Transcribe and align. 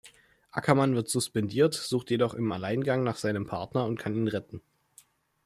Ackerman 0.49 0.95
wird 0.95 1.09
suspendiert, 1.09 1.75
sucht 1.75 2.09
jedoch 2.09 2.33
im 2.33 2.51
Alleingang 2.51 3.03
nach 3.03 3.17
seinem 3.17 3.45
Partner 3.45 3.85
und 3.85 3.99
kann 3.99 4.15
ihn 4.15 4.27
retten. 4.27 4.63